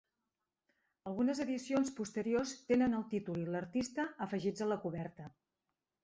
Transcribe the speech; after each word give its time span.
Algunes 1.09 1.41
edicions 1.43 1.91
posteriors 1.99 2.53
tenen 2.71 2.95
el 2.99 3.03
títol 3.11 3.37
i 3.41 3.45
l'artista 3.57 4.07
afegits 4.27 4.65
a 4.67 4.69
la 4.71 4.79
coberta. 4.87 5.29